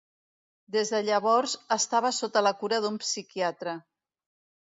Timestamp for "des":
0.75-0.91